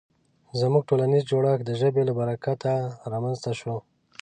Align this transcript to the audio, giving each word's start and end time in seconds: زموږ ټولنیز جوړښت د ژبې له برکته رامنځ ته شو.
زموږ 0.59 0.83
ټولنیز 0.89 1.23
جوړښت 1.31 1.63
د 1.65 1.71
ژبې 1.81 2.01
له 2.09 2.13
برکته 2.19 2.71
رامنځ 3.11 3.37
ته 3.43 3.51
شو. 3.59 3.75